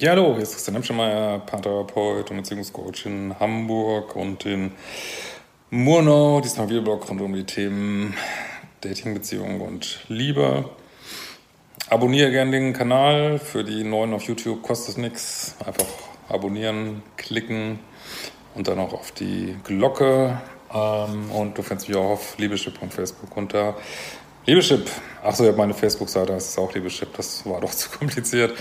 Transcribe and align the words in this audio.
Ja, 0.00 0.12
hallo, 0.12 0.34
hier 0.34 0.44
ist 0.44 0.52
Christian 0.52 0.74
Hemschemeyer, 0.74 1.40
Paartherapeut 1.40 2.30
und 2.30 2.36
Beziehungscoach 2.36 3.06
in 3.06 3.34
Hamburg 3.40 4.14
und 4.14 4.46
in 4.46 4.70
Murnau. 5.70 6.40
Diesmal 6.40 6.68
Videoblog 6.68 7.10
rund 7.10 7.20
um 7.20 7.32
die 7.32 7.42
Themen 7.42 8.14
Dating, 8.80 9.12
Beziehung 9.14 9.60
und 9.60 10.04
Liebe. 10.06 10.70
Abonniere 11.88 12.30
gerne 12.30 12.52
den 12.52 12.74
Kanal. 12.74 13.40
Für 13.40 13.64
die 13.64 13.82
Neuen 13.82 14.14
auf 14.14 14.22
YouTube 14.22 14.62
kostet 14.62 14.98
nichts. 14.98 15.56
Einfach 15.66 15.88
abonnieren, 16.28 17.02
klicken 17.16 17.80
und 18.54 18.68
dann 18.68 18.78
auch 18.78 18.92
auf 18.92 19.10
die 19.10 19.56
Glocke. 19.64 20.40
Ähm, 20.72 21.28
und 21.32 21.58
du 21.58 21.62
findest 21.62 21.88
mich 21.88 21.98
auch 21.98 22.10
auf 22.10 22.38
Liebeschip.facebook 22.38 23.36
unter 23.36 23.74
Liebeschip. 24.46 24.88
Achso, 25.24 25.42
ich 25.42 25.48
habe 25.48 25.58
meine 25.58 25.74
Facebook-Seite, 25.74 26.34
das 26.34 26.50
ist 26.50 26.58
auch 26.58 26.72
Liebeschip. 26.72 27.08
Das 27.16 27.44
war 27.44 27.60
doch 27.60 27.74
zu 27.74 27.90
kompliziert. 27.90 28.54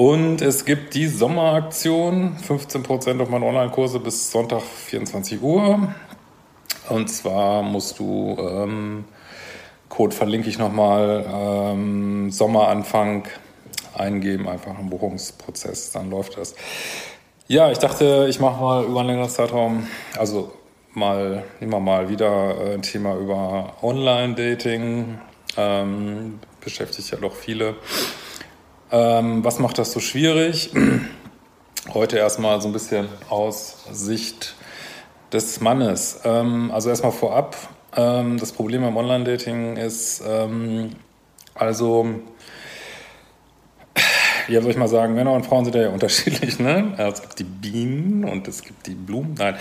Und 0.00 0.40
es 0.40 0.64
gibt 0.64 0.94
die 0.94 1.06
Sommeraktion, 1.06 2.38
15% 2.38 3.20
auf 3.20 3.28
meine 3.28 3.44
Online-Kurse 3.44 4.00
bis 4.00 4.32
Sonntag 4.32 4.62
24 4.62 5.42
Uhr. 5.42 5.94
Und 6.88 7.08
zwar 7.08 7.62
musst 7.62 7.98
du 7.98 8.34
ähm, 8.40 9.04
Code 9.90 10.16
verlinke 10.16 10.48
ich 10.48 10.58
nochmal. 10.58 11.26
Ähm, 11.30 12.30
Sommeranfang 12.30 13.24
eingeben, 13.92 14.48
einfach 14.48 14.78
im 14.78 14.88
Buchungsprozess, 14.88 15.92
dann 15.92 16.08
läuft 16.08 16.38
das. 16.38 16.54
Ja, 17.46 17.70
ich 17.70 17.76
dachte, 17.76 18.26
ich 18.30 18.40
mache 18.40 18.58
mal 18.58 18.84
über 18.84 19.00
einen 19.00 19.10
längeren 19.10 19.28
Zeitraum, 19.28 19.86
also 20.16 20.50
mal 20.94 21.44
immer 21.60 21.78
mal 21.78 22.08
wieder 22.08 22.56
äh, 22.58 22.72
ein 22.72 22.80
Thema 22.80 23.16
über 23.16 23.74
Online-Dating. 23.82 25.20
Ähm, 25.58 26.40
beschäftigt 26.62 27.10
ja 27.10 27.18
doch 27.18 27.34
viele. 27.34 27.74
Ähm, 28.92 29.44
was 29.44 29.58
macht 29.58 29.78
das 29.78 29.92
so 29.92 30.00
schwierig? 30.00 30.72
Heute 31.94 32.18
erstmal 32.18 32.60
so 32.60 32.68
ein 32.68 32.72
bisschen 32.72 33.08
aus 33.28 33.84
Sicht 33.92 34.54
des 35.32 35.60
Mannes. 35.60 36.20
Ähm, 36.24 36.70
also 36.72 36.88
erstmal 36.88 37.12
vorab, 37.12 37.56
ähm, 37.96 38.38
das 38.38 38.52
Problem 38.52 38.82
beim 38.82 38.96
Online-Dating 38.96 39.76
ist, 39.76 40.22
ähm, 40.26 40.90
also, 41.54 42.06
ja, 44.48 44.60
soll 44.60 44.72
ich 44.72 44.76
mal 44.76 44.88
sagen, 44.88 45.14
Männer 45.14 45.32
und 45.32 45.46
Frauen 45.46 45.64
sind 45.64 45.76
ja 45.76 45.88
unterschiedlich, 45.90 46.58
ne? 46.58 46.94
Also, 46.96 47.22
es 47.22 47.22
gibt 47.22 47.38
die 47.38 47.44
Bienen 47.44 48.24
und 48.24 48.48
es 48.48 48.62
gibt 48.62 48.86
die 48.88 48.94
Blumen. 48.94 49.34
Nein, 49.38 49.54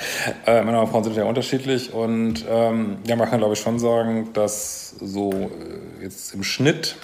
äh, 0.47 0.63
Männer 0.63 0.81
und 0.81 0.87
Frauen 0.87 1.03
sind 1.03 1.15
ja 1.15 1.25
unterschiedlich 1.25 1.93
und 1.93 2.45
ähm, 2.49 2.97
ja, 3.05 3.15
man 3.15 3.29
kann 3.29 3.39
glaube 3.39 3.53
ich 3.53 3.59
schon 3.59 3.77
sagen, 3.77 4.29
dass 4.33 4.95
so 4.99 5.31
äh, 5.31 6.03
jetzt 6.03 6.33
im 6.33 6.43
Schnitt 6.43 6.95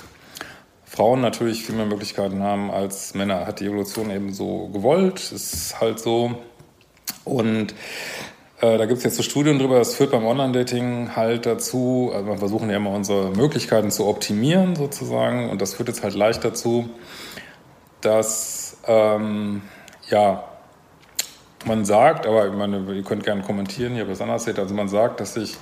Frauen 0.95 1.19
natürlich 1.19 1.65
viel 1.65 1.75
mehr 1.75 1.85
Möglichkeiten 1.85 2.41
haben 2.41 2.71
als 2.71 3.13
Männer. 3.15 3.45
Hat 3.45 3.59
die 3.59 3.65
Evolution 3.65 4.09
eben 4.09 4.33
so 4.33 4.69
gewollt, 4.69 5.31
ist 5.33 5.81
halt 5.81 5.99
so. 5.99 6.37
Und 7.25 7.73
äh, 8.61 8.77
da 8.77 8.85
gibt 8.85 8.99
es 8.99 9.03
jetzt 9.03 9.17
so 9.17 9.23
Studien 9.23 9.59
drüber, 9.59 9.77
das 9.77 9.95
führt 9.95 10.11
beim 10.11 10.25
Online-Dating 10.25 11.15
halt 11.15 11.45
dazu, 11.45 12.11
also 12.13 12.27
wir 12.27 12.37
versuchen 12.37 12.69
ja 12.69 12.77
immer 12.77 12.91
unsere 12.91 13.31
Möglichkeiten 13.31 13.91
zu 13.91 14.05
optimieren 14.07 14.77
sozusagen 14.77 15.49
und 15.49 15.61
das 15.61 15.73
führt 15.73 15.89
jetzt 15.89 16.03
halt 16.03 16.15
leicht 16.15 16.45
dazu, 16.45 16.89
dass 17.99 18.77
ähm, 18.87 19.63
ja, 20.09 20.45
man 21.65 21.83
sagt, 21.83 22.25
aber 22.25 22.47
ich 22.47 22.53
meine, 22.53 22.85
ihr 22.93 23.03
könnt 23.03 23.23
gerne 23.23 23.41
kommentieren 23.41 23.93
hier, 23.93 24.07
was 24.07 24.21
anders 24.21 24.45
seht, 24.45 24.59
also 24.59 24.73
man 24.73 24.87
sagt, 24.87 25.19
dass 25.19 25.33
sich 25.33 25.57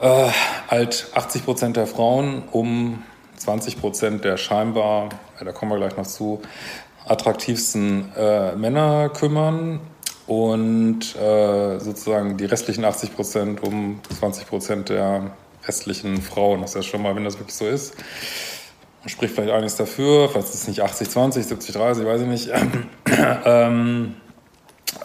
äh, 0.00 0.28
halt 0.68 1.08
80 1.14 1.44
Prozent 1.44 1.76
der 1.76 1.88
Frauen 1.88 2.44
um 2.52 3.02
20 3.36 3.80
Prozent 3.80 4.24
der 4.24 4.36
scheinbar, 4.36 5.08
da 5.42 5.52
kommen 5.52 5.72
wir 5.72 5.78
gleich 5.78 5.96
noch 5.96 6.06
zu, 6.06 6.40
attraktivsten 7.06 8.12
äh, 8.16 8.56
Männer 8.56 9.10
kümmern 9.10 9.80
und 10.26 11.16
äh, 11.16 11.78
sozusagen 11.78 12.36
die 12.36 12.46
restlichen 12.46 12.84
80 12.84 13.14
Prozent 13.14 13.62
um 13.62 14.00
20 14.18 14.46
Prozent 14.46 14.88
der 14.88 15.32
restlichen 15.66 16.20
Frauen. 16.22 16.62
Das 16.62 16.70
ist 16.70 16.76
ja 16.76 16.82
schon 16.82 17.02
mal, 17.02 17.14
wenn 17.14 17.24
das 17.24 17.38
wirklich 17.38 17.54
so 17.54 17.66
ist, 17.66 17.94
spricht 19.06 19.34
vielleicht 19.34 19.52
einiges 19.52 19.76
dafür, 19.76 20.30
falls 20.30 20.54
es 20.54 20.66
nicht 20.66 20.80
80, 20.80 21.10
20, 21.10 21.46
70, 21.46 21.74
30, 21.74 22.06
weiß 22.06 22.22
ich 22.22 22.26
nicht, 22.26 22.50
ähm, 23.44 24.14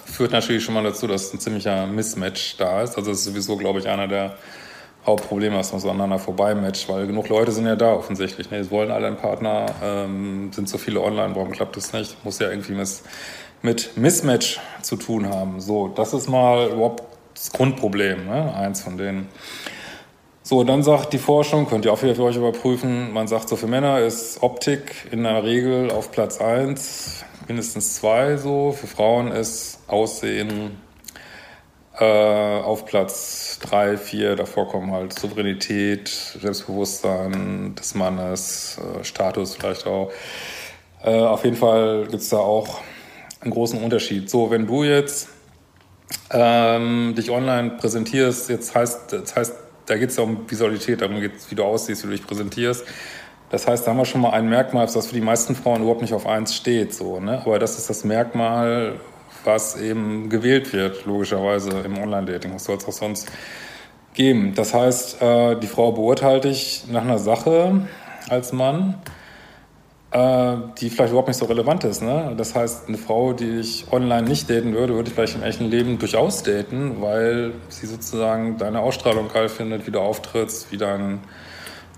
führt 0.06 0.32
natürlich 0.32 0.64
schon 0.64 0.74
mal 0.74 0.84
dazu, 0.84 1.08
dass 1.08 1.34
ein 1.34 1.40
ziemlicher 1.40 1.86
Mismatch 1.88 2.58
da 2.58 2.82
ist. 2.82 2.98
Also 2.98 3.12
das 3.12 3.20
ist 3.20 3.26
sowieso, 3.26 3.58
glaube 3.58 3.80
ich, 3.80 3.88
einer 3.88 4.08
der 4.08 4.38
Hauptprobleme, 5.10 5.56
dass 5.56 5.72
man 5.72 5.82
so 5.82 5.90
aneinander 5.90 6.20
vorbei 6.20 6.56
matcht, 6.56 6.88
weil 6.90 7.08
genug 7.08 7.30
Leute 7.30 7.52
sind 7.52 7.66
ja 7.66 7.76
da 7.76 7.94
offensichtlich. 7.94 8.50
Ne? 8.52 8.58
Es 8.58 8.72
wollen 8.72 8.92
alle 8.92 9.08
einen 9.08 9.18
Partner, 9.18 9.66
ähm, 9.84 10.52
sind 10.54 10.70
so 10.70 10.78
viele 10.78 11.02
online, 11.02 11.36
warum 11.36 11.52
klappt 11.52 11.76
das 11.78 11.94
nicht? 11.94 12.24
Muss 12.24 12.40
ja 12.40 12.50
irgendwie 12.50 12.74
miss 12.74 13.04
mit 13.62 13.98
Mismatch 13.98 14.60
zu 14.82 14.96
tun 14.96 15.28
haben. 15.28 15.60
So, 15.60 15.90
das 15.90 16.14
ist 16.14 16.30
mal 16.30 16.70
überhaupt 16.70 17.04
das 17.34 17.52
Grundproblem, 17.52 18.26
ne? 18.26 18.54
eins 18.56 18.82
von 18.82 18.98
denen. 18.98 19.28
So, 20.44 20.64
dann 20.64 20.82
sagt 20.82 21.14
die 21.14 21.18
Forschung, 21.20 21.68
könnt 21.68 21.86
ihr 21.86 21.94
auch 21.94 22.02
wieder 22.02 22.16
für 22.16 22.24
euch 22.24 22.38
überprüfen, 22.38 23.14
man 23.14 23.28
sagt 23.28 23.50
so, 23.50 23.56
für 23.56 23.68
Männer 23.68 24.00
ist 24.00 24.42
Optik 24.42 25.08
in 25.12 25.24
der 25.24 25.44
Regel 25.44 25.92
auf 25.92 26.12
Platz 26.12 26.40
1, 26.40 27.26
mindestens 27.48 27.96
2 27.96 28.38
so, 28.38 28.72
für 28.72 28.88
Frauen 28.88 29.32
ist 29.32 29.80
Aussehen 29.88 30.78
äh, 32.00 32.04
auf 32.04 32.86
Platz 32.86 33.60
3, 33.62 33.98
4, 33.98 34.36
davor 34.36 34.68
kommen 34.70 34.92
halt 34.92 35.18
Souveränität, 35.18 36.08
Selbstbewusstsein 36.08 37.76
des 37.76 37.96
Mannes, 37.96 38.78
äh, 38.78 39.04
Status 39.04 39.56
vielleicht 39.56 39.86
auch. 39.86 40.12
Äh, 41.04 41.20
auf 41.20 41.44
jeden 41.44 41.58
Fall 41.58 42.04
gibt 42.04 42.22
es 42.22 42.30
da 42.30 42.38
auch 42.38 42.82
einen 43.42 43.52
großen 43.52 43.82
Unterschied. 43.82 44.30
So, 44.30 44.50
wenn 44.50 44.66
du 44.66 44.84
jetzt 44.84 45.30
ähm, 46.32 47.14
dich 47.18 47.32
online 47.32 47.72
präsentierst, 47.72 48.50
jetzt 48.50 48.76
heißt, 48.76 49.14
das 49.14 49.36
heißt, 49.36 49.54
da 49.86 49.98
geht 49.98 50.10
es 50.10 50.18
ja 50.18 50.24
um 50.24 50.50
Visualität, 50.50 51.02
darum 51.02 51.20
geht 51.20 51.36
es, 51.36 51.52
wie 51.52 51.56
du 51.56 51.64
aussiehst, 51.64 52.04
wie 52.04 52.08
du 52.08 52.14
dich 52.14 52.26
präsentierst. 52.26 52.86
Das 53.50 53.68
heißt, 53.68 53.86
da 53.86 53.92
haben 53.92 53.98
wir 53.98 54.06
schon 54.06 54.22
mal 54.22 54.32
ein 54.32 54.48
Merkmal, 54.48 54.86
das 54.86 55.08
für 55.08 55.16
die 55.16 55.22
meisten 55.22 55.56
Frauen 55.56 55.82
überhaupt 55.82 56.02
nicht 56.02 56.14
auf 56.14 56.28
eins 56.28 56.56
steht. 56.56 56.94
So, 56.94 57.20
ne? 57.20 57.42
Aber 57.42 57.58
das 57.58 57.78
ist 57.78 57.90
das 57.90 58.04
Merkmal, 58.04 59.00
was 59.44 59.80
eben 59.80 60.30
gewählt 60.30 60.74
wird, 60.74 61.06
logischerweise 61.06 61.72
im 61.86 61.98
Online-Dating. 61.98 62.54
Was 62.54 62.66
soll 62.66 62.78
es 62.78 62.86
auch 62.86 62.94
sonst 62.94 63.32
geben? 64.14 64.54
Das 64.56 64.74
heißt, 64.74 65.22
äh, 65.22 65.56
die 65.60 65.68
Frau 65.68 65.92
beurteilt 65.92 66.44
dich 66.44 66.84
nach 66.90 67.02
einer 67.02 67.20
Sache 67.20 67.88
als 68.30 68.52
Mann 68.52 68.96
äh, 70.12 70.58
die 70.80 70.90
vielleicht 70.90 71.12
überhaupt 71.12 71.28
nicht 71.28 71.38
so 71.38 71.46
relevant 71.46 71.84
ist. 71.84 72.02
Ne? 72.02 72.34
Das 72.36 72.56
heißt, 72.56 72.88
eine 72.88 72.98
Frau, 72.98 73.34
die 73.34 73.60
ich 73.60 73.86
online 73.92 74.28
nicht 74.28 74.50
daten 74.50 74.74
würde, 74.74 74.96
würde 74.96 75.10
ich 75.10 75.14
vielleicht 75.14 75.36
im 75.36 75.44
echten 75.44 75.66
Leben 75.66 76.00
durchaus 76.00 76.44
daten, 76.44 77.02
weil 77.02 77.54
sie 77.70 77.86
sozusagen 77.86 78.58
deine 78.58 78.80
Ausstrahlung 78.80 79.28
geil 79.32 79.50
findet, 79.50 79.86
wie 79.86 79.92
du 79.92 80.00
auftrittst, 80.00 80.72
wie 80.72 80.78
dein, 80.78 81.20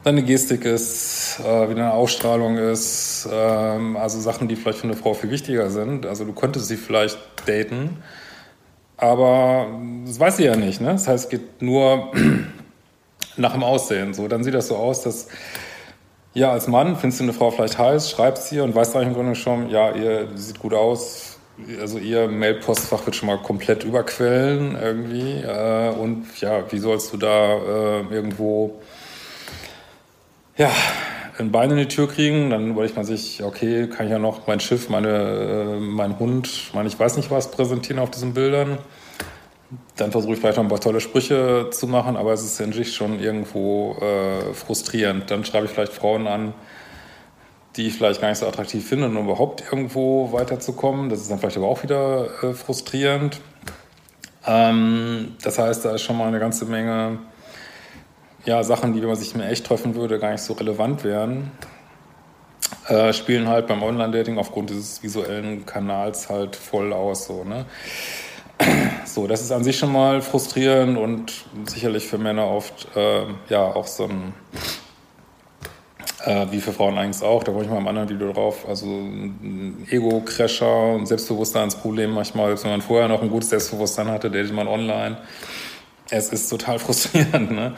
deine 0.03 0.23
Gestik 0.23 0.66
ist, 0.66 1.39
äh, 1.39 1.69
wie 1.69 1.75
deine 1.75 1.94
Ausstrahlung 1.94 2.57
ist. 2.57 3.27
Ähm, 3.31 3.98
also 3.98 4.19
Sachen, 4.19 4.48
die 4.48 4.56
vielleicht 4.56 4.80
für 4.80 4.86
eine 4.86 4.95
Frau 4.95 5.13
viel 5.13 5.30
wichtiger 5.31 5.69
sind. 5.69 6.06
Also 6.06 6.25
du 6.25 6.33
könntest 6.33 6.68
sie 6.68 6.77
vielleicht 6.77 7.18
daten, 7.45 8.03
aber 8.98 9.68
das 10.06 10.19
weiß 10.19 10.38
sie 10.38 10.45
ja 10.45 10.56
nicht. 10.56 10.81
Ne? 10.81 10.89
Das 10.89 11.07
heißt, 11.07 11.25
es 11.25 11.30
geht 11.30 11.62
nur 11.62 12.12
nach 13.38 13.53
dem 13.53 13.63
Aussehen. 13.63 14.13
So, 14.13 14.27
dann 14.27 14.44
sieht 14.44 14.53
das 14.53 14.68
so 14.68 14.75
aus, 14.75 15.01
dass 15.01 15.27
ja, 16.33 16.51
als 16.51 16.68
Mann 16.68 16.95
findest 16.95 17.19
du 17.19 17.25
eine 17.25 17.33
Frau 17.33 17.51
vielleicht 17.51 17.77
heiß, 17.77 18.09
schreibst 18.09 18.48
sie 18.48 18.62
und 18.62 18.74
weißt 18.74 18.95
eigentlich 18.95 19.09
im 19.09 19.13
Grunde 19.15 19.36
schon, 19.36 19.69
ja, 19.69 19.92
ihr 19.92 20.30
sieht 20.36 20.59
gut 20.59 20.74
aus. 20.74 21.38
Also 21.80 21.98
ihr 21.98 22.30
Mailpostfach 22.30 23.06
wird 23.06 23.18
schon 23.18 23.27
mal 23.27 23.38
komplett 23.38 23.83
überquellen 23.83 24.77
irgendwie. 24.81 25.42
Äh, 25.42 25.89
und 25.89 26.25
ja, 26.39 26.63
wie 26.71 26.80
sollst 26.80 27.12
du 27.13 27.18
da 27.18 27.56
äh, 27.56 28.01
irgendwo 28.13 28.80
ja, 30.62 30.72
ein 31.40 31.52
Bein 31.52 31.72
in 31.72 31.78
die 31.78 31.88
Tür 31.88 32.08
kriegen? 32.08 32.52
Dann 32.52 32.69
überlegt 32.69 32.96
man 32.96 33.04
sich, 33.04 33.44
okay, 33.44 33.88
kann 33.88 34.06
ich 34.06 34.12
ja 34.12 34.19
noch 34.19 34.46
mein 34.46 34.60
Schiff, 34.60 34.90
meine, 34.90 35.10
äh, 35.10 35.80
mein 35.80 36.19
Hund, 36.19 36.69
mein 36.74 36.86
ich 36.86 37.00
weiß 37.00 37.18
nicht 37.18 37.31
was 37.31 37.50
präsentieren 37.50 38.00
auf 38.00 38.12
diesen 38.12 38.36
Bildern. 38.36 38.78
Dann 39.96 40.12
versuche 40.12 40.34
ich 40.34 40.40
vielleicht 40.40 40.58
noch 40.58 40.63
ein 40.63 40.69
paar 40.69 40.80
tolle 40.80 41.02
Sprüche 41.02 41.69
zu 41.72 41.88
machen, 41.88 42.16
aber 42.16 42.34
es 42.34 42.44
ist 42.44 42.60
in 42.60 42.74
sich 42.74 42.94
schon 42.94 43.19
irgendwo 43.19 43.96
äh, 44.02 44.54
frustrierend. 44.54 45.31
Dann 45.31 45.46
schreibe 45.46 45.66
ich 45.66 45.72
vielleicht 45.72 45.94
Frauen 45.94 46.28
an, 46.28 46.54
die 47.75 47.88
ich 47.88 47.96
vielleicht 47.96 48.22
gar 48.22 48.30
nicht 48.30 48.38
so 48.38 48.48
attraktiv 48.48 48.88
finde, 48.88 49.08
um 49.08 49.18
überhaupt 49.18 49.63
irgendwo 49.63 50.31
weiterzukommen. 50.31 51.10
Das 51.10 51.22
ist 51.22 51.31
dann 51.31 51.40
vielleicht 51.40 51.58
aber 51.58 51.68
auch 51.68 51.81
wieder 51.81 52.44
äh, 52.44 52.54
frustrierend. 52.54 53.40
Ähm, 54.46 55.36
das 55.42 55.58
heißt, 55.58 55.86
da 55.86 55.96
ist 55.96 56.04
schon 56.04 56.18
mal 56.18 56.28
eine 56.28 56.40
ganze 56.40 56.66
Menge 56.66 57.19
ja, 58.45 58.63
Sachen, 58.63 58.93
die, 58.93 59.01
wenn 59.01 59.09
man 59.09 59.17
sich 59.17 59.35
mir 59.35 59.47
echt 59.47 59.65
treffen 59.65 59.95
würde, 59.95 60.19
gar 60.19 60.31
nicht 60.31 60.41
so 60.41 60.53
relevant 60.53 61.03
wären. 61.03 61.51
Äh, 62.88 63.13
spielen 63.13 63.47
halt 63.47 63.67
beim 63.67 63.83
Online-Dating 63.83 64.38
aufgrund 64.38 64.69
dieses 64.69 65.03
visuellen 65.03 65.65
Kanals 65.65 66.29
halt 66.29 66.55
voll 66.55 66.93
aus. 66.93 67.25
So, 67.25 67.43
ne? 67.43 67.65
so, 69.05 69.27
das 69.27 69.41
ist 69.41 69.51
an 69.51 69.63
sich 69.63 69.77
schon 69.77 69.91
mal 69.91 70.21
frustrierend 70.21 70.97
und 70.97 71.45
sicherlich 71.65 72.07
für 72.07 72.17
Männer 72.17 72.47
oft 72.47 72.88
äh, 72.95 73.25
ja 73.49 73.63
auch 73.63 73.88
so 73.88 74.05
ein 74.05 74.33
äh, 76.25 76.47
wie 76.51 76.61
für 76.61 76.71
Frauen 76.71 76.97
eigentlich 76.97 77.23
auch, 77.23 77.43
da 77.43 77.51
komme 77.51 77.63
ich 77.63 77.69
mal 77.69 77.77
im 77.77 77.88
anderen 77.88 78.09
Video 78.09 78.31
drauf. 78.31 78.67
Also 78.67 78.85
ein 78.85 79.88
Ego-Crasher, 79.89 80.95
ein 80.99 81.05
Selbstbewusstseinsproblem 81.05 82.11
manchmal, 82.11 82.47
selbst 82.47 82.63
wenn 82.63 82.71
man 82.71 82.81
vorher 82.81 83.07
noch 83.07 83.21
ein 83.21 83.29
gutes 83.29 83.49
Selbstbewusstsein 83.49 84.09
hatte, 84.09 84.29
datet 84.29 84.53
man 84.53 84.67
online. 84.67 85.17
Es 86.09 86.29
ist 86.29 86.49
total 86.49 86.79
frustrierend, 86.79 87.51
ne? 87.51 87.73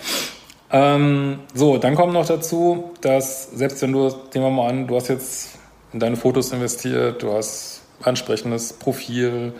Ähm, 0.74 1.42
so, 1.54 1.78
dann 1.78 1.94
kommt 1.94 2.14
noch 2.14 2.26
dazu, 2.26 2.92
dass 3.02 3.52
selbst 3.52 3.84
wenn 3.84 3.92
du, 3.92 4.08
nehmen 4.08 4.46
wir 4.46 4.50
mal 4.50 4.70
an, 4.70 4.88
du 4.88 4.96
hast 4.96 5.08
jetzt 5.08 5.52
in 5.94 6.00
deine 6.00 6.16
Fotos 6.16 6.52
investiert, 6.52 7.22
du 7.22 7.32
hast 7.32 7.84
ansprechendes 8.02 8.74
Profil, 8.74 9.54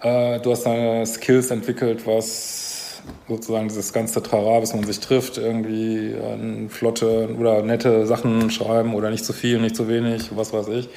äh, 0.00 0.40
du 0.40 0.50
hast 0.50 0.64
deine 0.64 1.04
Skills 1.04 1.50
entwickelt, 1.50 2.06
was 2.06 3.02
sozusagen 3.28 3.68
dieses 3.68 3.92
ganze 3.92 4.22
Trara, 4.22 4.60
bis 4.60 4.74
man 4.74 4.84
sich 4.84 4.98
trifft, 4.98 5.36
irgendwie 5.36 6.14
flotte 6.70 7.28
oder 7.38 7.62
nette 7.62 8.06
Sachen 8.06 8.50
schreiben 8.50 8.94
oder 8.94 9.10
nicht 9.10 9.26
zu 9.26 9.34
viel, 9.34 9.60
nicht 9.60 9.76
zu 9.76 9.88
wenig, 9.88 10.30
was 10.34 10.54
weiß 10.54 10.68
ich. 10.68 10.88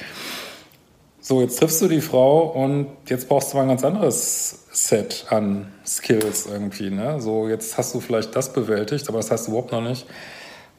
So, 1.28 1.42
jetzt 1.42 1.58
triffst 1.58 1.82
du 1.82 1.88
die 1.88 2.00
Frau 2.00 2.46
und 2.46 2.86
jetzt 3.06 3.28
brauchst 3.28 3.52
du 3.52 3.58
mal 3.58 3.64
ein 3.64 3.68
ganz 3.68 3.84
anderes 3.84 4.60
Set 4.72 5.26
an 5.28 5.70
Skills 5.84 6.46
irgendwie. 6.46 6.88
Ne? 6.88 7.20
So, 7.20 7.48
jetzt 7.48 7.76
hast 7.76 7.94
du 7.94 8.00
vielleicht 8.00 8.34
das 8.34 8.50
bewältigt, 8.54 9.06
aber 9.10 9.18
das 9.18 9.30
heißt 9.30 9.48
überhaupt 9.48 9.70
noch 9.70 9.82
nicht, 9.82 10.06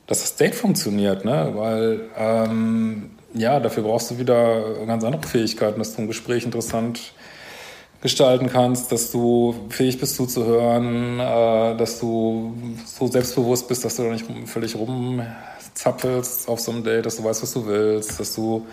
dass 0.08 0.22
das 0.22 0.38
Date 0.38 0.56
funktioniert, 0.56 1.24
ne? 1.24 1.52
Weil 1.54 2.02
ähm, 2.18 3.12
ja, 3.36 3.60
dafür 3.60 3.84
brauchst 3.84 4.10
du 4.10 4.18
wieder 4.18 4.86
ganz 4.88 5.04
andere 5.04 5.22
Fähigkeiten, 5.22 5.78
dass 5.78 5.96
du 5.96 6.02
ein 6.02 6.08
Gespräch 6.08 6.46
interessant 6.46 7.14
gestalten 8.02 8.50
kannst, 8.52 8.92
dass 8.92 9.12
du 9.12 9.54
fähig 9.70 10.00
bist 10.00 10.16
zuzuhören, 10.16 11.20
äh, 11.20 11.78
dass 11.78 12.00
du 12.00 12.56
so 12.88 13.06
selbstbewusst 13.06 13.68
bist, 13.68 13.86
dass 13.86 13.98
du 13.98 14.02
da 14.02 14.10
nicht 14.10 14.26
völlig 14.46 14.76
rumzappelst 14.76 16.50
auf 16.50 16.60
so 16.60 16.72
einem 16.72 16.84
Date, 16.84 17.06
dass 17.06 17.18
du 17.18 17.24
weißt, 17.24 17.44
was 17.44 17.54
du 17.54 17.68
willst, 17.68 18.20
dass 18.20 18.34
du 18.34 18.66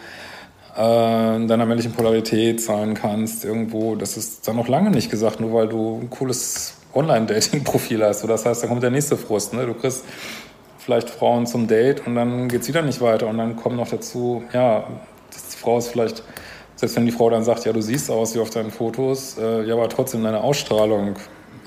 in 0.77 1.49
deiner 1.49 1.65
männlichen 1.65 1.93
Polarität 1.93 2.61
sein 2.61 2.93
kannst 2.95 3.45
irgendwo. 3.45 3.95
Das 3.95 4.17
ist 4.17 4.47
dann 4.47 4.57
noch 4.57 4.69
lange 4.69 4.91
nicht 4.91 5.11
gesagt, 5.11 5.41
nur 5.41 5.55
weil 5.55 5.69
du 5.69 6.01
ein 6.03 6.11
cooles 6.11 6.75
Online-Dating-Profil 6.93 8.05
hast. 8.05 8.21
So, 8.21 8.27
das 8.27 8.45
heißt, 8.45 8.63
dann 8.63 8.69
kommt 8.69 8.83
der 8.83 8.91
nächste 8.91 9.17
Frust. 9.17 9.55
Ne? 9.55 9.65
Du 9.65 9.73
kriegst 9.73 10.05
vielleicht 10.79 11.09
Frauen 11.09 11.47
zum 11.47 11.67
Date 11.67 12.07
und 12.07 12.15
dann 12.15 12.49
geht's 12.49 12.69
wieder 12.69 12.83
nicht 12.83 13.01
weiter 13.01 13.27
und 13.27 13.39
dann 13.39 13.57
kommt 13.57 13.77
noch 13.77 13.89
dazu, 13.89 14.45
ja, 14.53 14.87
die 15.33 15.57
Frau 15.57 15.79
ist 15.79 15.89
vielleicht 15.89 16.23
selbst 16.77 16.95
wenn 16.97 17.07
die 17.07 17.13
Frau 17.13 17.31
dann 17.31 17.43
sagt, 17.43 17.65
ja, 17.65 17.73
du 17.73 17.81
siehst 17.81 18.11
aus 18.11 18.35
wie 18.35 18.39
auf 18.39 18.51
deinen 18.51 18.71
Fotos, 18.71 19.39
äh, 19.39 19.65
ja, 19.65 19.75
aber 19.75 19.89
trotzdem 19.89 20.23
deine 20.23 20.43
Ausstrahlung 20.43 21.15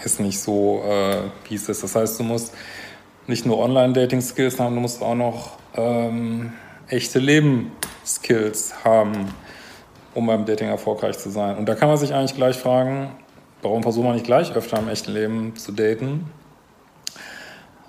ist 0.03 0.19
nicht 0.19 0.39
so, 0.39 0.83
äh, 0.88 1.50
wie 1.50 1.56
es 1.56 1.67
ist. 1.67 1.83
Das 1.83 1.95
heißt, 1.95 2.19
du 2.19 2.23
musst 2.23 2.53
nicht 3.27 3.45
nur 3.45 3.57
Online-Dating-Skills 3.57 4.59
haben, 4.59 4.75
du 4.75 4.81
musst 4.81 5.01
auch 5.01 5.15
noch 5.15 5.57
ähm, 5.75 6.53
echte 6.88 7.19
Leben-Skills 8.09 8.83
haben, 8.83 9.33
um 10.15 10.25
beim 10.27 10.45
Dating 10.45 10.69
erfolgreich 10.69 11.17
zu 11.17 11.29
sein. 11.29 11.57
Und 11.57 11.67
da 11.67 11.75
kann 11.75 11.88
man 11.88 11.97
sich 11.97 12.13
eigentlich 12.13 12.35
gleich 12.35 12.57
fragen, 12.57 13.11
warum 13.61 13.83
versucht 13.83 14.06
man 14.06 14.13
nicht 14.13 14.25
gleich 14.25 14.53
öfter 14.56 14.79
im 14.79 14.89
echten 14.89 15.11
Leben 15.11 15.56
zu 15.56 15.71
daten? 15.71 16.29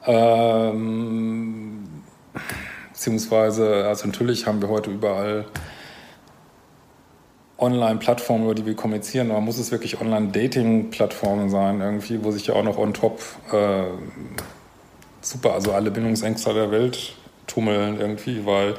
Ähm, 0.06 2.02
beziehungsweise, 2.92 3.86
also 3.86 4.06
natürlich 4.06 4.46
haben 4.46 4.60
wir 4.60 4.68
heute 4.68 4.90
überall 4.90 5.46
Online-Plattformen, 7.58 8.44
über 8.44 8.54
die 8.54 8.64
wir 8.64 8.74
kommunizieren, 8.74 9.30
aber 9.30 9.40
muss 9.40 9.58
es 9.58 9.70
wirklich 9.70 10.00
Online-Dating-Plattformen 10.00 11.50
sein, 11.50 11.80
irgendwie, 11.80 12.24
wo 12.24 12.30
sich 12.30 12.46
ja 12.46 12.54
auch 12.54 12.64
noch 12.64 12.78
on 12.78 12.94
top 12.94 13.20
äh, 13.52 13.84
super, 15.20 15.52
also 15.54 15.72
alle 15.72 15.90
Bindungsängste 15.90 16.54
der 16.54 16.70
Welt 16.70 17.14
tummeln 17.46 18.00
irgendwie, 18.00 18.46
weil 18.46 18.76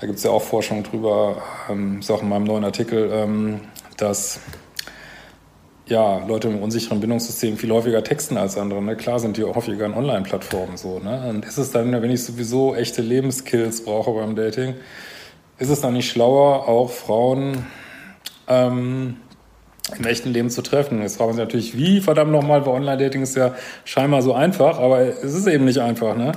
da 0.00 0.06
gibt 0.06 0.18
es 0.18 0.24
ja 0.24 0.30
auch 0.30 0.42
Forschung 0.42 0.82
drüber, 0.82 1.42
ähm, 1.70 2.00
ist 2.00 2.10
auch 2.10 2.22
in 2.22 2.28
meinem 2.28 2.44
neuen 2.44 2.64
Artikel, 2.64 3.10
ähm, 3.12 3.60
dass 3.96 4.40
ja, 5.86 6.24
Leute 6.26 6.48
mit 6.48 6.60
unsicheren 6.60 7.00
Bindungssystemen 7.00 7.56
viel 7.56 7.70
häufiger 7.70 8.02
texten 8.02 8.36
als 8.36 8.58
andere. 8.58 8.82
Ne? 8.82 8.96
Klar 8.96 9.20
sind 9.20 9.36
die 9.36 9.44
auch 9.44 9.54
häufiger 9.54 9.86
in 9.86 9.94
Online-Plattformen 9.94 10.76
so. 10.76 10.98
Ne? 10.98 11.26
Und 11.28 11.44
ist 11.44 11.58
es 11.58 11.70
dann, 11.70 11.92
wenn 12.02 12.10
ich 12.10 12.24
sowieso 12.24 12.74
echte 12.74 13.02
Lebenskills 13.02 13.84
brauche 13.84 14.12
beim 14.12 14.34
Dating, 14.34 14.74
ist 15.58 15.70
es 15.70 15.80
dann 15.80 15.94
nicht 15.94 16.10
schlauer, 16.10 16.68
auch 16.68 16.90
Frauen 16.90 17.66
ähm, 18.48 19.16
im 19.96 20.04
echten 20.04 20.30
Leben 20.30 20.50
zu 20.50 20.62
treffen. 20.62 21.00
Jetzt 21.00 21.18
fragen 21.18 21.34
Sie 21.34 21.38
natürlich, 21.38 21.76
wie 21.76 22.00
verdammt 22.00 22.32
nochmal, 22.32 22.66
weil 22.66 22.74
Online-Dating 22.74 23.22
ist 23.22 23.36
ja 23.36 23.54
scheinbar 23.84 24.22
so 24.22 24.34
einfach, 24.34 24.78
aber 24.80 25.00
es 25.00 25.34
ist 25.34 25.46
eben 25.46 25.64
nicht 25.64 25.78
einfach, 25.78 26.16
ne? 26.16 26.32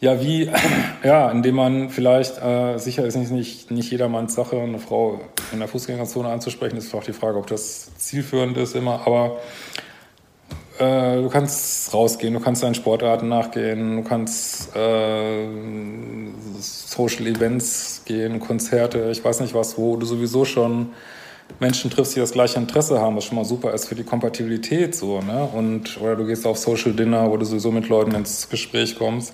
Ja, 0.00 0.20
wie, 0.20 0.50
ja, 1.02 1.30
indem 1.30 1.56
man 1.56 1.90
vielleicht, 1.90 2.40
äh, 2.42 2.78
sicher 2.78 3.04
ist 3.04 3.16
nicht, 3.16 3.30
nicht, 3.32 3.70
nicht 3.70 3.90
jedermanns 3.90 4.34
Sache, 4.34 4.60
eine 4.60 4.78
Frau 4.78 5.20
in 5.52 5.58
der 5.58 5.68
Fußgängerzone 5.68 6.28
anzusprechen, 6.28 6.76
ist 6.76 6.94
auch 6.94 7.04
die 7.04 7.12
Frage, 7.12 7.38
ob 7.38 7.46
das 7.48 7.90
zielführend 7.96 8.56
ist 8.56 8.76
immer, 8.76 9.06
aber 9.06 9.38
äh, 10.78 11.20
du 11.20 11.28
kannst 11.28 11.92
rausgehen, 11.92 12.32
du 12.32 12.40
kannst 12.40 12.62
deinen 12.62 12.76
Sportarten 12.76 13.28
nachgehen, 13.28 13.96
du 13.96 14.08
kannst 14.08 14.76
äh, 14.76 15.48
Social 16.60 17.26
Events 17.26 18.02
gehen, 18.04 18.38
Konzerte, 18.38 19.10
ich 19.10 19.24
weiß 19.24 19.40
nicht 19.40 19.54
was, 19.54 19.76
wo 19.76 19.96
du 19.96 20.06
sowieso 20.06 20.44
schon 20.44 20.90
Menschen 21.58 21.90
triffst, 21.90 22.14
die 22.14 22.20
das 22.20 22.30
gleiche 22.30 22.58
Interesse 22.58 23.00
haben, 23.00 23.16
was 23.16 23.24
schon 23.24 23.36
mal 23.36 23.44
super 23.44 23.74
ist 23.74 23.86
für 23.86 23.96
die 23.96 24.04
Kompatibilität 24.04 24.94
so, 24.94 25.20
ne? 25.22 25.48
Und 25.52 25.98
oder 26.00 26.14
du 26.14 26.26
gehst 26.26 26.46
auf 26.46 26.58
Social 26.58 26.92
Dinner, 26.92 27.30
wo 27.30 27.36
du 27.36 27.44
sowieso 27.46 27.72
mit 27.72 27.88
Leuten 27.88 28.14
ins 28.14 28.48
Gespräch 28.48 28.96
kommst. 28.96 29.32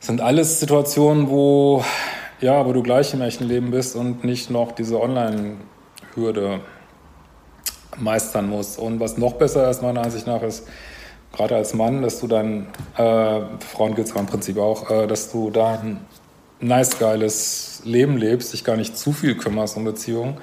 Sind 0.00 0.20
alles 0.20 0.60
Situationen, 0.60 1.28
wo 1.28 1.84
ja, 2.40 2.64
wo 2.66 2.72
du 2.72 2.82
gleich 2.82 3.12
im 3.12 3.20
echten 3.20 3.44
Leben 3.44 3.70
bist 3.70 3.94
und 3.94 4.24
nicht 4.24 4.50
noch 4.50 4.72
diese 4.72 5.00
Online-Hürde 5.00 6.60
meistern 7.98 8.48
musst. 8.48 8.78
Und 8.78 8.98
was 8.98 9.18
noch 9.18 9.34
besser 9.34 9.68
ist, 9.70 9.82
meiner 9.82 10.02
Ansicht 10.02 10.26
nach, 10.26 10.42
ist, 10.42 10.66
gerade 11.32 11.56
als 11.56 11.74
Mann, 11.74 12.02
dass 12.02 12.18
du 12.20 12.26
dann, 12.26 12.68
äh, 12.96 13.40
Frauen 13.60 13.94
gilt 13.94 14.08
es 14.08 14.14
im 14.14 14.26
Prinzip 14.26 14.58
auch, 14.58 14.90
äh, 14.90 15.06
dass 15.06 15.30
du 15.30 15.50
da 15.50 15.74
ein 15.74 16.00
nice, 16.60 16.98
geiles 16.98 17.82
Leben 17.84 18.16
lebst, 18.16 18.52
dich 18.52 18.64
gar 18.64 18.76
nicht 18.76 18.96
zu 18.96 19.12
viel 19.12 19.36
kümmerst 19.36 19.76
um 19.76 19.84
Beziehungen, 19.84 20.38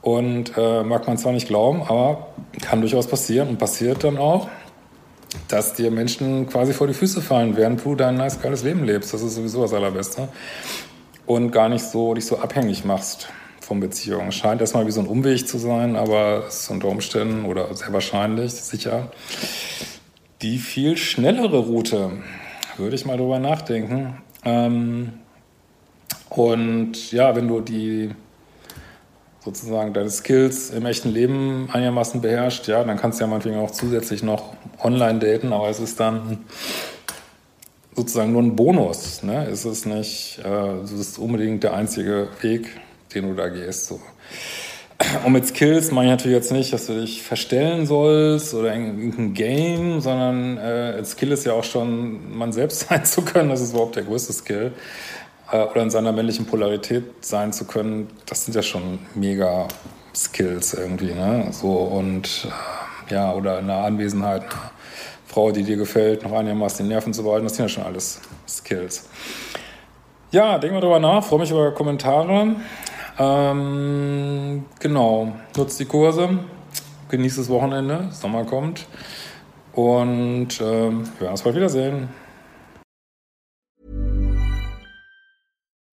und 0.00 0.56
äh, 0.56 0.82
mag 0.82 1.06
man 1.06 1.16
zwar 1.16 1.30
nicht 1.32 1.46
glauben, 1.46 1.82
aber 1.82 2.26
kann 2.60 2.80
durchaus 2.80 3.06
passieren 3.06 3.48
und 3.48 3.58
passiert 3.58 4.02
dann 4.02 4.18
auch, 4.18 4.48
dass 5.52 5.74
dir 5.74 5.90
Menschen 5.90 6.48
quasi 6.48 6.72
vor 6.72 6.86
die 6.86 6.94
Füße 6.94 7.20
fallen, 7.20 7.56
während 7.56 7.84
du 7.84 7.94
dein 7.94 8.16
nice, 8.16 8.40
geiles 8.40 8.62
Leben 8.62 8.84
lebst. 8.84 9.12
Das 9.12 9.22
ist 9.22 9.34
sowieso 9.34 9.62
das 9.62 9.74
Allerbeste. 9.74 10.28
Und 11.26 11.50
gar 11.50 11.68
nicht 11.68 11.84
so, 11.84 12.14
dich 12.14 12.24
so 12.24 12.38
abhängig 12.38 12.86
machst 12.86 13.28
von 13.60 13.78
Beziehungen. 13.78 14.32
Scheint 14.32 14.62
erstmal 14.62 14.86
wie 14.86 14.90
so 14.90 15.00
ein 15.00 15.06
Umweg 15.06 15.46
zu 15.46 15.58
sein, 15.58 15.94
aber 15.94 16.44
es 16.48 16.60
ist 16.60 16.70
unter 16.70 16.88
Umständen 16.88 17.44
oder 17.44 17.74
sehr 17.74 17.92
wahrscheinlich, 17.92 18.52
sicher, 18.52 19.12
die 20.40 20.58
viel 20.58 20.96
schnellere 20.96 21.58
Route. 21.58 22.12
Würde 22.78 22.96
ich 22.96 23.04
mal 23.04 23.18
drüber 23.18 23.38
nachdenken. 23.38 24.16
Ähm, 24.44 25.12
und 26.30 27.12
ja, 27.12 27.36
wenn 27.36 27.46
du 27.46 27.60
die 27.60 28.10
sozusagen 29.44 29.92
deine 29.92 30.10
Skills 30.10 30.70
im 30.70 30.86
echten 30.86 31.10
Leben 31.10 31.68
einigermaßen 31.72 32.20
beherrscht, 32.20 32.68
ja, 32.68 32.84
dann 32.84 32.96
kannst 32.96 33.18
du 33.20 33.24
ja 33.24 33.30
manchmal 33.30 33.56
auch 33.56 33.70
zusätzlich 33.70 34.22
noch 34.22 34.54
online 34.80 35.18
daten, 35.18 35.52
aber 35.52 35.68
es 35.68 35.80
ist 35.80 35.98
dann 35.98 36.44
sozusagen 37.94 38.32
nur 38.32 38.42
ein 38.42 38.56
Bonus. 38.56 39.22
Ne? 39.22 39.46
Es 39.50 39.64
ist 39.64 39.86
nicht, 39.86 40.40
äh, 40.44 40.82
es 40.82 40.92
ist 40.92 41.18
unbedingt 41.18 41.62
der 41.64 41.74
einzige 41.74 42.28
Weg, 42.40 42.68
den 43.14 43.28
du 43.28 43.34
da 43.34 43.48
gehst. 43.48 43.86
So. 43.86 44.00
Und 45.24 45.32
mit 45.32 45.46
Skills 45.46 45.90
meine 45.90 46.08
ich 46.08 46.12
natürlich 46.12 46.36
jetzt 46.36 46.52
nicht, 46.52 46.72
dass 46.72 46.86
du 46.86 47.00
dich 47.00 47.22
verstellen 47.22 47.86
sollst 47.86 48.54
oder 48.54 48.72
irgendein 48.72 49.34
Game, 49.34 50.00
sondern 50.00 50.56
äh, 50.58 51.04
Skill 51.04 51.32
ist 51.32 51.44
ja 51.44 51.52
auch 51.52 51.64
schon, 51.64 52.36
man 52.36 52.52
selbst 52.52 52.80
sein 52.88 53.04
zu 53.04 53.22
können. 53.22 53.50
Das 53.50 53.60
ist 53.60 53.72
überhaupt 53.72 53.96
der 53.96 54.04
größte 54.04 54.32
Skill 54.32 54.72
oder 55.52 55.82
in 55.82 55.90
seiner 55.90 56.12
männlichen 56.12 56.46
Polarität 56.46 57.04
sein 57.24 57.52
zu 57.52 57.66
können, 57.66 58.08
das 58.26 58.44
sind 58.44 58.54
ja 58.54 58.62
schon 58.62 59.00
mega 59.14 59.68
Skills 60.14 60.74
irgendwie, 60.74 61.12
ne? 61.14 61.48
So 61.50 61.72
und 61.72 62.48
äh, 63.08 63.14
ja, 63.14 63.32
oder 63.32 63.58
in 63.58 63.66
der 63.66 63.84
Anwesenheit 63.84 64.42
einer 64.42 64.70
Frau, 65.26 65.50
die 65.50 65.62
dir 65.62 65.76
gefällt, 65.76 66.22
noch 66.22 66.32
einigermaßen 66.32 66.84
die 66.84 66.92
Nerven 66.92 67.14
zu 67.14 67.22
behalten, 67.22 67.44
das 67.44 67.56
sind 67.56 67.64
ja 67.64 67.68
schon 67.68 67.84
alles 67.84 68.20
Skills. 68.46 69.08
Ja, 70.30 70.58
denken 70.58 70.76
wir 70.76 70.80
drüber 70.80 71.00
nach. 71.00 71.24
Freue 71.24 71.40
mich 71.40 71.50
über 71.50 71.72
Kommentare. 71.72 72.56
Ähm, 73.18 74.64
genau, 74.80 75.32
nutzt 75.56 75.78
die 75.78 75.84
Kurse, 75.84 76.38
genießt 77.10 77.38
das 77.38 77.48
Wochenende, 77.50 78.08
Sommer 78.10 78.44
kommt 78.44 78.86
und 79.74 80.60
ähm, 80.60 81.04
wir 81.18 81.20
werden 81.20 81.30
uns 81.32 81.42
bald 81.42 81.56
wiedersehen. 81.56 82.08